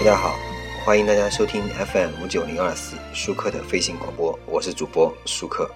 [0.00, 0.38] 大家好，
[0.82, 5.70] 欢迎大家收听 FM 五九零二四舒克的飞行广播，我是主播舒克。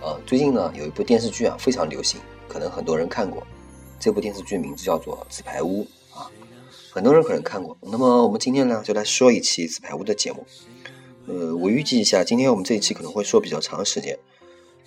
[0.00, 3.46] 呃，最近呢有一部电视剧啊非常流行，可能很多人看过。
[4.00, 5.86] 这部电视剧名字叫做《纸牌屋》
[6.18, 6.28] 啊，
[6.90, 7.78] 很多人可能看过。
[7.80, 10.44] 那么我们今天呢就来说一期《纸牌屋》的节目。
[11.28, 14.18] 呃，我预计一下，今天我们这一期可能会说比较长时间。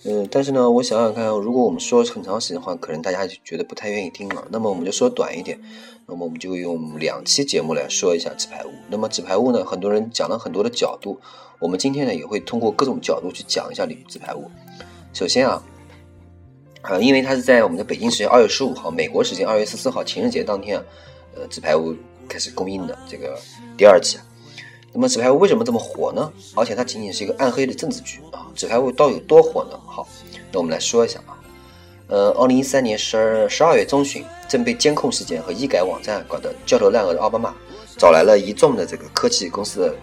[0.02, 4.46] 嗯，但是呢，我想想看，如果我们说很长时间的话，可能大家就觉得不太愿意听了。
[4.50, 5.58] 那么我们就说短一点，
[6.06, 8.68] 那么我们就用两期节目来说一下纸牌屋。
[8.90, 11.18] 那么纸牌屋呢，很多人讲了很多的角度，
[11.58, 14.50] 我们今天呢也会通过各种角度去讲一下纸牌屋。
[15.14, 15.62] 首先啊，
[16.82, 20.84] 啊，因为它是在我们的北京时间二月十五号，美国时间二月十四号情人节当天啊，
[21.34, 21.96] 呃，纸牌屋
[22.28, 23.38] 开始公映的这个
[23.78, 24.18] 第二季。
[24.94, 26.32] 那么纸牌屋为什么这么火呢？
[26.54, 28.46] 而且它仅仅是一个暗黑的政治剧啊。
[28.54, 29.76] 纸牌屋到底有多火呢？
[29.84, 30.06] 好，
[30.52, 31.34] 那我们来说一下啊。
[32.06, 37.52] 呃，二零一三年十二十二月中旬，正被监控事件和医改网站搞得焦头烂额的奥巴马，
[37.98, 39.94] 找来了一众的这个科技公司的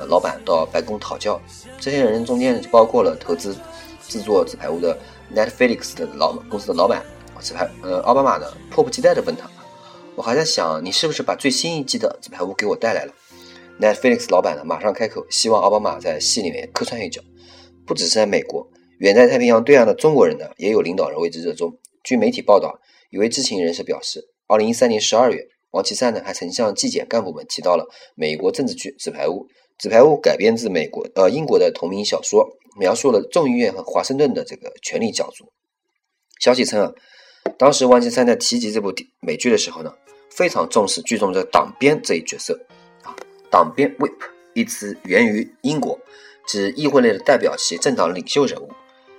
[0.00, 1.40] 呃老板到白宫讨教。
[1.78, 3.54] 这些人中间，就包括了投资
[4.08, 4.98] 制作纸牌屋的
[5.32, 7.04] Netflix 的老公司的老板。
[7.40, 9.48] 纸牌呃，奥巴马呢，迫不及待地问他
[10.16, 13.12] ：“我还在想，你是不是把最新一季的纸牌屋给我带来了
[13.80, 17.22] ？”Netflix 老板呢，马上开口，希望奥巴马在戏里面客串一脚。
[17.86, 21.76] 不只是在美国，远在太平洋对岸的中国人呢，也有领导人为之热衷。
[22.04, 22.78] 据媒体报道，
[23.10, 29.32] 一位知情人士表示，二零一三年十二月，王岐山呢还曾向纪检干部们提到了美国政治剧《纸牌屋》。
[29.78, 32.46] 《纸牌屋》改编自美国呃英国的同名小说，
[32.78, 35.50] 描述了众议院和华盛顿的这个权力角逐。
[36.38, 36.92] 消息称啊，
[37.58, 39.92] 当时王岐山在提及这部美剧的时候呢，
[40.30, 42.58] 非常重视剧中的党鞭这一角色。
[43.50, 44.12] 党鞭 （whip）
[44.54, 45.98] 一词源于英国。
[46.46, 48.68] 指议会内的代表其政党领袖人物，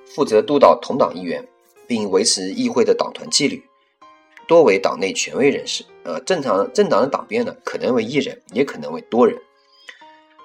[0.06, 1.48] 负责督导同党议员，
[1.88, 3.64] 并维持议会的党团纪律，
[4.48, 5.86] 多为党内权威人士。
[6.04, 9.40] 呃，正常政党的党鞭呢，可能为一人，也可能为多人。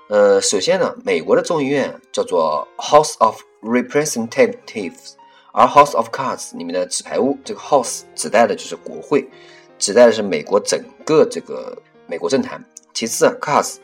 [0.08, 5.14] 呃，首先呢，美国的众议院叫做 House of Representatives，
[5.52, 9.28] 而 House of Cards 里面的纸牌屋，这个 House 指代的就是国会，
[9.76, 11.76] 指代的是美国整个这个
[12.06, 12.64] 美国政坛。
[12.96, 13.76] 其次啊，cars，。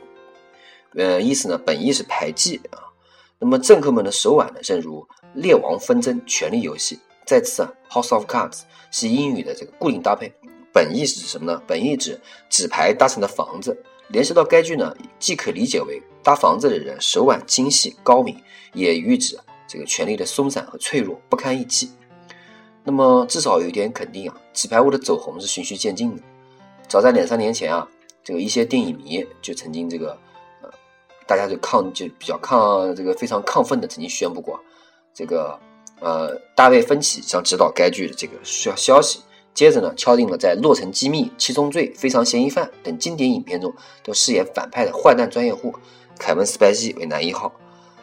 [0.95, 2.81] 呃，意思呢，本意是牌技啊。
[3.39, 6.99] 那么政客们的手腕呢，正如列王纷争、权力游戏。
[7.27, 10.33] 再次啊，House of Cards 是英语的这个固定搭配，
[10.73, 11.61] 本意是指什么呢？
[11.67, 12.19] 本意指
[12.49, 13.77] 纸牌搭成的房子。
[14.09, 18.35] 联系到该句呢，既可理解为搭房子的人手腕精细高明，
[18.73, 21.91] 也喻指这个权力的松散和脆弱不堪一击。
[22.83, 26.23] 那么至少有一点肯定啊，纸牌屋的走红是循序渐进的。
[26.89, 27.87] 早在两三年前啊，
[28.25, 30.19] 这个一些电影迷就曾经这个。
[30.63, 30.71] 呃
[31.25, 34.59] 大家就抗就比较抗这个非常亢奋的，曾经宣布过，
[35.15, 35.59] 这个
[36.01, 39.21] 呃大卫芬奇将执导该剧的这个消消息。
[39.55, 43.73] 接着呢，敲定了在《洛城机密》《七宗罪》《非常嫌疑犯》等经典影片中
[44.03, 45.73] 都饰演反派的坏蛋专业户
[46.19, 47.53] 凯文·斯派西为男一号。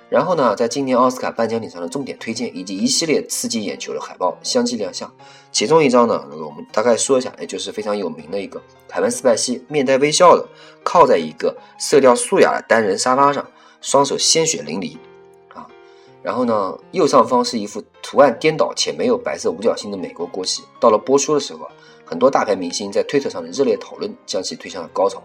[0.10, 5.10] 然后呢，在今年奥斯卡颁奖礼上的重点推荐以及一系列刺激眼球的海报相继亮相。
[5.52, 10.48] 其中一张呢，那个我们大概说一下，也就是非常有名的一个凯文·斯派西面带微笑的
[10.84, 13.46] 靠在一个色调素雅的单人沙发上，
[13.82, 14.98] 双手鲜血淋漓
[15.54, 15.68] 啊。
[16.24, 20.64] 然后呢，右上方是一幅图案颠倒且没有白色五角星的美国国旗。
[20.80, 21.68] 到了播出的时候，
[22.04, 25.22] 很多大牌明星在推特上的热烈讨论将其推向了高潮。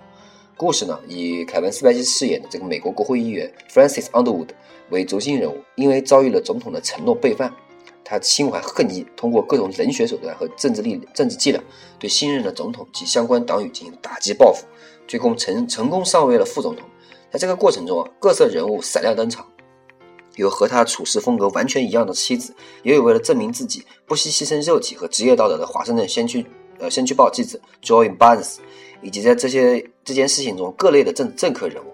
[0.56, 4.48] 故事呢，以凯文·斯派西饰演的这个美国国会议员 Francis Underwood。
[4.90, 7.50] 为轴心人物，因为遭遇了总统的承诺背叛，
[8.04, 11.60] 他心怀恨意，通过各种冷血手段和政治力、政治伎俩，
[11.98, 14.66] 对新任的总统及相关党羽进行打击报复，
[15.08, 16.86] 最终成成功上位了副总统。
[17.30, 19.48] 在这个过程中啊，各色人物闪亮登场，
[20.36, 26.44] 有和他处事风格完全一样的妻子，也有为了证明自己不惜牺牲肉体和职业道德的华盛顿先驱
[26.78, 28.58] 呃先驱报记者 Joy Barnes，
[29.00, 31.92] 以及在这些这件事情中各类的政政客人物。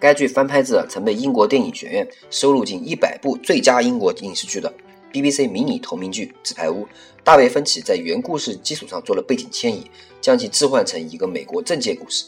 [0.00, 4.72] 该剧翻拍自曾被英国电影学院收录进一百部最佳英国影视剧的
[5.12, 6.84] BBC 迷你同名剧《纸牌屋》。
[7.24, 12.24] 大卫芬奇在原故事基础上做了背景迁移，将其置换成一个美国政界故事。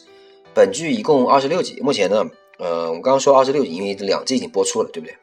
[0.53, 2.25] 本剧一共二十六集，目前呢，
[2.59, 5.15] 呃，我们刚刚说二十六集，因为两季已经播出了，对不对？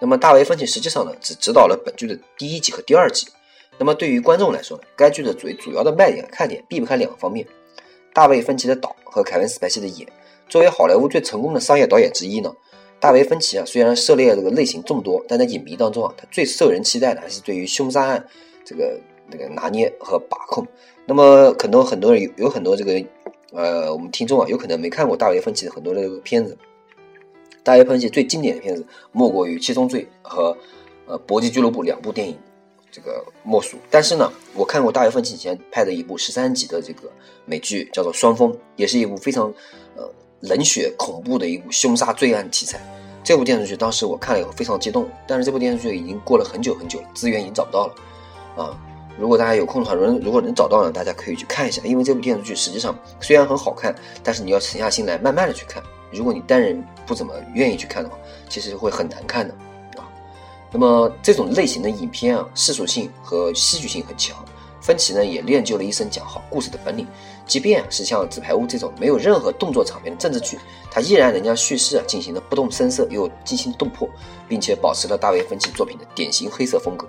[0.00, 3.26] 那么大卫芬奇实际上呢，只指导了本剧的第一集和第二集。
[3.76, 7.44] 那么对于观众来说呢，该剧的最主要的卖点看点避不开两个方面：
[8.18, 10.04] 大卫芬奇的导和凯文·斯派西的演。
[10.48, 12.52] 作为好莱坞最成功的商业导演之一呢，
[12.98, 18.26] 大卫芬奇啊，虽然涉猎这个类型众多，但在影迷当中啊，他最受人期待的还是对于凶杀案
[18.64, 18.98] 这个
[19.30, 20.66] 那个拿捏和把控。
[21.06, 23.00] 那么可能很多人有有很多这个
[23.52, 26.58] 呃，我们听众啊，有可能没看过大卫芬奇的很多的片子。
[27.62, 30.58] 大卫芬奇最经典的片子莫过于《七宗罪》和
[31.06, 32.36] 呃《搏击俱乐部》两部电影，
[32.90, 33.76] 这个莫属。
[33.90, 37.10] 但是呢，我看过大卫芬奇以前拍的一部十三集的这个
[37.44, 39.52] 美剧，叫做《双峰》，也是一部非常
[39.96, 40.08] 呃
[40.40, 42.80] 冷血恐怖的一部凶杀罪案题材。
[43.24, 47.94] 这部电视剧当时我看了以后非常激动，但是这部电视剧已经过了很久很久了，资源已经找不到了
[48.56, 48.78] 啊。
[49.18, 51.82] 如果大家有空的话，如如果能找到呢，大家可以去看一下。
[51.84, 55.82] 因为这部电视剧实际上虽然很好看，但是你要沉下心来慢慢的去看。
[56.12, 58.16] 如果你单人不怎么愿意去看的话，
[58.48, 59.54] 其实会很难看的。
[60.70, 64.36] 那么这种类型的影片啊，世俗性和戏剧性很强。
[64.80, 67.06] 芬奇呢也练就了一身讲好故事的本领，
[67.46, 70.58] 即便是像《纸牌屋》这种没有任何动作场面的政治剧，
[70.90, 74.08] 他依然能将叙事啊进行的不动声色又惊心动魄，
[74.48, 77.06] 并且保持了大卫芬奇作品的典型黑色风格。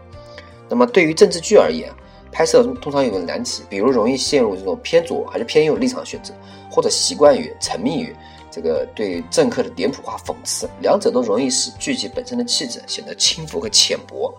[0.67, 1.89] 那么对于政治剧而言，
[2.31, 6.33] 拍摄通常有个难题，比如容易陷入这种偏左还是偏右立场选择，
[6.69, 8.13] 或者习惯于沉迷于
[8.51, 14.33] 这个对政客的脸谱化讽刺，两者都容易使剧集本身的气质显得轻浮和浅薄。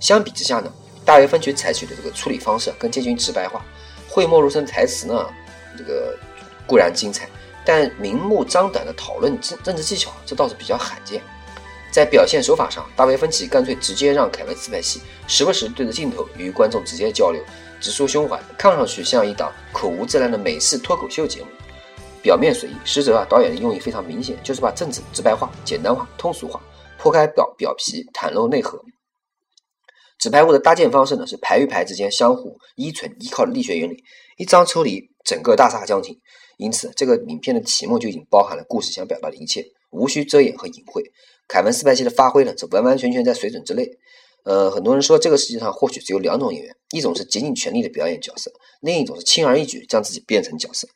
[0.00, 0.72] 相比之下呢，
[1.04, 3.64] 大卫芬奇采取的这个处理方式更接近直白化，
[4.08, 5.26] 讳莫如深的台词呢，
[5.76, 6.16] 这个
[6.66, 7.28] 固然精彩，
[7.64, 11.20] 但明目张胆的讨论政政治技巧，这倒是比较罕见。
[11.90, 17.42] 在表现手法上，大卫芬奇干脆直接让凯文斯派西时不时对着镜头与观众直接交流，
[17.80, 21.46] 直抒胸怀，看上去像一档口无遮拦的美式脱口秀节目。
[22.22, 26.60] 表面随意，实则啊，导演的用意非常明显，就是把政治直白化、简单化、通俗化，
[27.00, 28.82] 剖开表表皮，袒露内核。
[30.18, 34.02] 纸牌屋的搭建方式呢，是排与排之间相互依存依靠的力学原理，
[34.36, 36.18] 一张抽离，整个大厦将倾。
[36.56, 41.04] 因此，这个影片的题目就已经包含了故事想表达的一切，无需遮掩和隐晦。
[41.46, 43.88] 凯文·斯派西的发挥呢，则完完全全在水准之内。
[44.44, 48.50] 呃，很多人说这个世界上或许只有两种演员，一种是竭尽全力的表演角色，
[48.80, 50.88] 另一种是轻而易举将自己变成角色。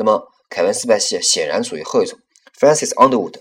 [0.00, 2.16] 那么，凯文·斯派西显然属于后一种。
[2.56, 3.34] Francis Underwood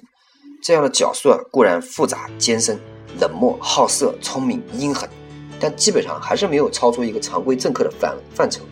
[0.63, 2.79] 这样的角色固然复杂艰深、
[3.19, 5.07] 冷漠好色、聪明阴狠，
[5.59, 8.63] 但基本上还是没有超出一个常规政客的范范畴，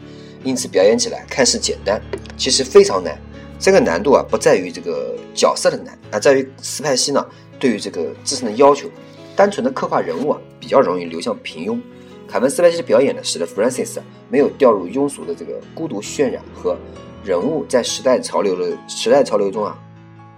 [0.43, 2.01] 因此表演起来看似简单，
[2.35, 3.15] 其实非常难。
[3.59, 7.23] 这个难度啊，不在于这个角色的难，而在于斯派西呢。
[7.57, 8.89] 对于这个自身的要求，
[9.33, 11.79] 单纯的刻画人物啊，比较容易流向平庸。
[12.27, 13.97] 凯文·斯派西的表演呢，使得 Francis
[14.29, 16.77] 没有掉入庸俗的这个孤独渲染和
[17.25, 19.75] 人物在时代潮流的时代潮流中啊，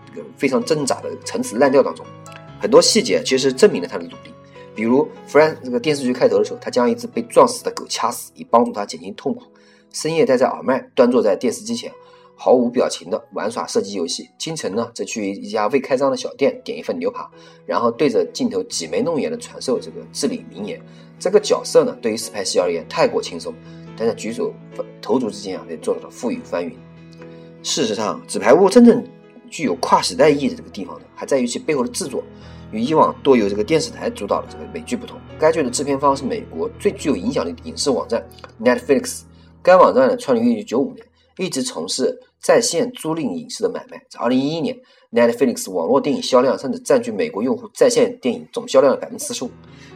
[0.07, 2.05] 这个非常挣扎的陈词滥调当中。
[2.61, 4.33] 很多细节其实证明了他的努力，
[4.73, 9.43] 比如 Fran 这个电视剧开头的时候，他将一只被撞死的狗掐死，以帮助他减轻痛苦。
[9.91, 11.91] 深夜戴着耳麦，端坐在电视机前。
[12.39, 14.29] 毫无表情的玩耍射击游戏。
[14.37, 17.27] 清晨呢，则去一家未开张的小店点一份牛扒，
[17.65, 20.79] 然后对着镜头挤眉弄眼的传授这个至理名言。
[21.19, 23.51] 这个角色呢，对于斯派西而言太过轻松，
[23.97, 24.53] 但在举手
[25.01, 26.71] 投足之间啊，也做到了覆雨翻云。
[27.63, 29.03] 事实上，纸牌屋真正
[29.49, 32.23] 具有跨时代意义的这个地方呢，还在于其背后的制作。
[32.71, 38.21] 与以往多由这个电视台主导的这个美剧不同，该剧的制片方是美国最具有影响力的影视网站
[38.61, 39.21] Netflix。
[39.63, 41.05] 该网站呢，创立于1995年。
[41.39, 44.03] 一直从事在线租赁影视的买卖。
[44.09, 44.75] 在二零一一年
[45.11, 49.51] ，Netflix 网络电影销量甚至占据美国用户在线电影总销量的百分之四十五。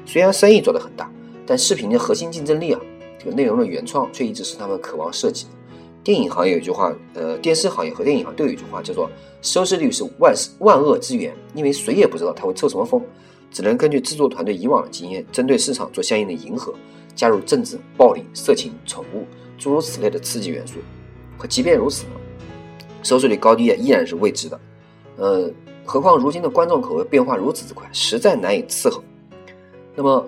[0.05, 1.11] 虽然生意做得很大，
[1.47, 2.79] 但视频的核心竞争力啊，
[3.23, 5.51] 这个内容的原创却一直是他们渴望设计的。
[6.03, 9.07] 电影行业有一句话，呃，电视行业和电影行业都有一句话，叫做
[9.43, 12.99] “收视率是万万恶之源”，因为谁也不知道它会抽什么风，
[13.51, 16.73] 只能根据制作团队以往的经验，针对市场做相应的迎合，
[17.13, 19.23] 加入政治、暴力、色情、宠物
[19.59, 20.79] 诸如此类的刺激元素。
[21.37, 22.13] 可即便如此呢，
[23.03, 24.59] 收视率高低也依然是未知的。
[25.17, 25.51] 呃，
[25.85, 29.03] 何况如今的观众口味变化如此之快，实在难以伺候。
[29.95, 30.27] 那么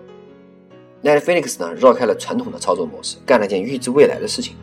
[1.03, 4.55] ，Netflix 呢绕开了传统的操作模式，干了件预知未来的事情。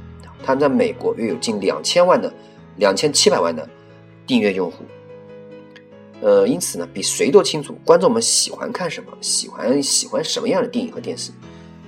[0.42, 2.32] 他们在美国约有近两千万的、
[2.76, 3.68] 两千七百万的
[4.26, 4.84] 订阅用户。
[6.22, 11.30] 呃，因此呢，比谁都清楚观众们喜欢看什么，喜欢喜欢什么样的电影和电视。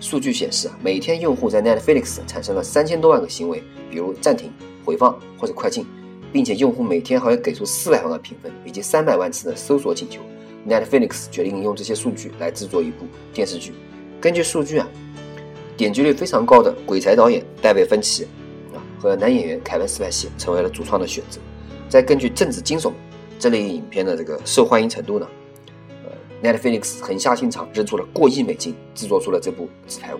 [0.01, 4.53] 数据显示啊，每天用户在 Netflix 产生了三千多万个行为，比如暂停、
[4.85, 5.87] 回放或者快进，
[6.33, 10.21] 并且用户每天还会给出四百万个评分以及三百万次的搜索请求。
[10.69, 13.73] Netflix 决定用这些数据来制作一部电视剧。
[14.23, 14.89] 根据数据啊，
[15.77, 18.25] 点击率非常高的鬼才导演戴维·芬奇
[18.73, 21.41] 啊和男演员凯文·斯派西成为了主创的选择。
[21.89, 22.93] 再根据政治惊悚
[23.37, 25.27] 这类影片的这个受欢迎程度呢
[26.05, 30.19] 呃？Netflix 狠下心肠，扔出了过亿美金，制作出了这部《纸牌屋》。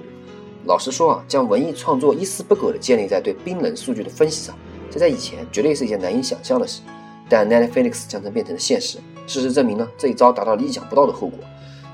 [0.65, 4.59] 老实说啊，将文艺创作一丝不苟地建立在对冰冷数据的分析上，
[4.91, 6.81] 这在以前绝对是一件难以想象的事。
[7.29, 8.99] 但 Netflix 将它变成了现实。
[9.29, 11.39] 事实证明呢，这一招达到了意想不到的后果，《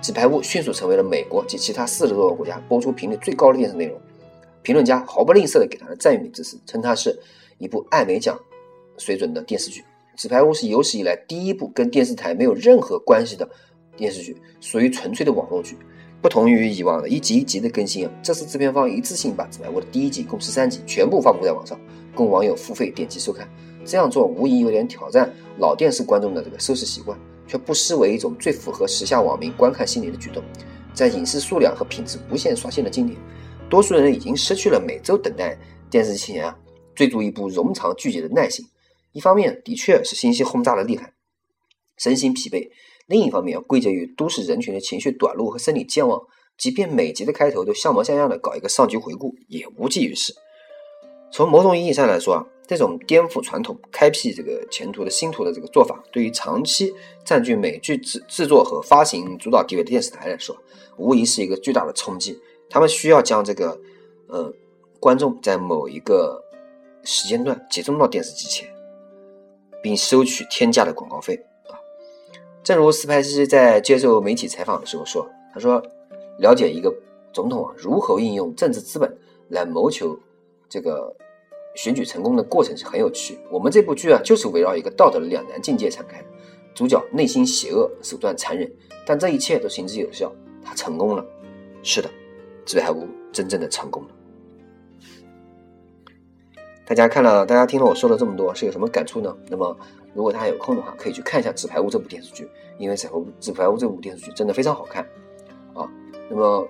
[0.00, 3.98] 纸牌屋》迅速成为了美国及其他四十多个国家播出频率最高的电视内容。
[4.62, 7.18] 评论家毫不吝啬地给它的赞誉之词，称它是
[7.58, 8.38] 一部艾美奖
[8.96, 9.80] 水准的电视剧。
[10.16, 13.48] 《纸牌屋》是有史以来第一部跟电视台没有任何关系的。
[13.96, 15.76] 电视剧属于纯粹的网络剧，
[16.22, 21.76] 不同于以往的一集一集的更新啊，这次制片方一次性把《纸牌屋》的第一集共十三集全部发布在网上，
[22.14, 23.48] 供网友付费点击收看。
[23.84, 25.28] 这样做无疑有点挑战
[25.58, 30.40] 老电视观众的这个收视习惯，却不失为一种最符合时下网民观看心理的举动。
[30.94, 33.16] 在影视数量和品质无限刷新的今年，
[33.68, 35.58] 多数人已经失去了每周等待
[35.90, 36.56] 电视机前啊
[36.94, 38.64] 追逐一部冗长剧集的耐心。
[39.12, 41.14] 一方面，的确是信息轰炸的厉害，
[41.96, 42.68] 身心疲惫。
[43.06, 46.20] 另一方面，归结于都市人群的情绪短路和生理健忘，
[46.58, 50.34] 即便每集的开头都像模像样的搞一个上集回顾，也无济于事。
[51.32, 56.94] 从某种意义上来说啊，这种颠覆传统、开辟这个前途的新途的这个做法，对于长期
[57.24, 60.54] 占据美剧制制作和发行主导地位的电视台来说，
[60.98, 62.38] 无疑是一个巨大的冲击。
[62.68, 63.80] 他们需要将这个
[64.26, 64.52] 呃
[65.00, 66.44] 观众在某一个
[67.04, 68.68] 时间段集中到电视机前，
[69.82, 71.34] 并收取天价的广告费
[71.68, 71.72] 啊。
[72.62, 75.82] 正如斯派西在接受媒体采访的时候说：“他说，
[76.38, 76.94] 了解一个
[77.32, 79.16] 总统啊如何运用政治资本
[79.48, 80.18] 来谋求
[80.68, 81.16] 这个
[81.74, 83.38] 选举成功的过程是很有趣。
[83.50, 86.22] 我们这部剧啊，就是围绕一个道德的两难境界展开。
[86.74, 88.70] 主角内心邪恶，手段残忍，
[89.06, 90.32] 但这一切都行之有效。
[90.64, 91.24] 他成功了。
[91.82, 92.10] 是的，
[92.64, 94.08] 纸牌屋真正的成功了。
[96.86, 99.36] 大家看了，大家听了我说了这么多，是有什么感触呢？
[99.48, 99.76] 那么。”
[100.14, 102.48] 如果大家有空的话，可以去看一下《纸牌屋》这部电视剧，
[102.78, 105.06] 因为《纸牌屋》《纸牌屋》这部电视剧真的非常好看
[105.74, 105.88] 啊。
[106.28, 106.66] 那么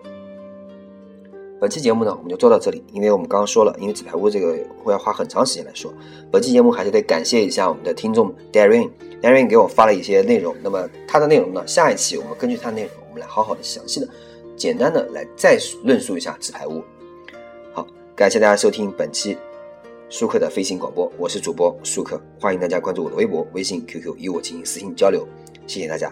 [1.60, 5.92] 本期节目呢，我们就做到这里，因为我们刚刚说了，因为《纸牌屋》这个会要花很长时间来说。
[6.30, 10.54] 本期节目还是得感谢一下我们的听众 Darren，Darren 给我发了一些内容。
[10.62, 14.08] 那么他的内容呢，下一期我们根据他的内容，我们来好好的、详细的、
[14.56, 16.74] 简单的来再论述一下《纸牌屋》。
[17.72, 17.84] 好，
[18.14, 19.36] 感谢大家收听本期。
[20.10, 25.26] 舒克的飞行广播，我是主播舒克，欢迎大家关注我的微博、微信、QQ，与我进行私信交流，
[25.66, 26.10] 谢谢大家。